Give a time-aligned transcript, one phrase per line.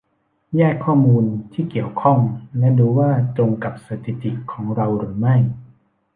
[0.57, 1.23] แยกข้อมูล
[1.53, 2.19] ที่เกี่ยวข้อง
[2.59, 5.35] และดูว่าตรงกับสถิติของเราหรือไม่